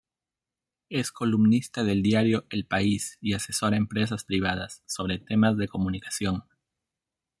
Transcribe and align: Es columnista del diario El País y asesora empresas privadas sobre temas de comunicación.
Es 0.89 1.11
columnista 1.11 1.83
del 1.83 2.01
diario 2.01 2.47
El 2.49 2.65
País 2.65 3.19
y 3.21 3.33
asesora 3.35 3.77
empresas 3.77 4.23
privadas 4.23 4.81
sobre 4.87 5.19
temas 5.19 5.57
de 5.57 5.67
comunicación. 5.67 6.41